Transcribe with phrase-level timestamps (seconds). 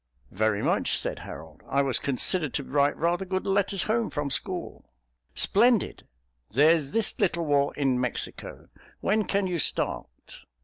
[0.31, 1.61] "Very much," said Harold.
[1.69, 4.89] "I was considered to write rather good letters home from school."
[5.35, 6.07] "Splendid!
[6.49, 8.69] There's this little war in Mexico.
[9.01, 10.07] When can you start?